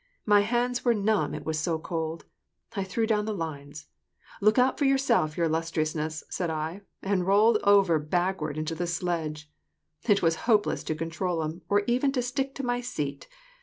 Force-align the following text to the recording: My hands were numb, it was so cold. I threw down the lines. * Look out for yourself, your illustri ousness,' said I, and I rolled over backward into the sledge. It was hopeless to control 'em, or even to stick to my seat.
My 0.25 0.39
hands 0.39 0.83
were 0.83 0.95
numb, 0.95 1.35
it 1.35 1.45
was 1.45 1.59
so 1.59 1.77
cold. 1.77 2.25
I 2.75 2.83
threw 2.83 3.05
down 3.05 3.25
the 3.25 3.35
lines. 3.35 3.85
* 4.15 4.41
Look 4.41 4.57
out 4.57 4.79
for 4.79 4.85
yourself, 4.85 5.37
your 5.37 5.47
illustri 5.47 5.83
ousness,' 5.83 6.23
said 6.27 6.49
I, 6.49 6.81
and 7.03 7.21
I 7.21 7.25
rolled 7.25 7.59
over 7.63 7.99
backward 7.99 8.57
into 8.57 8.73
the 8.73 8.87
sledge. 8.87 9.51
It 10.09 10.23
was 10.23 10.35
hopeless 10.49 10.83
to 10.85 10.95
control 10.95 11.43
'em, 11.43 11.61
or 11.69 11.83
even 11.85 12.11
to 12.13 12.23
stick 12.23 12.55
to 12.55 12.63
my 12.65 12.81
seat. 12.81 13.27